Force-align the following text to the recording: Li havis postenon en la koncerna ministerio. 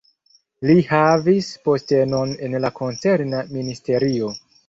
Li 0.69 0.75
havis 0.91 1.49
postenon 1.67 2.33
en 2.47 2.57
la 2.65 2.73
koncerna 2.81 3.45
ministerio. 3.59 4.35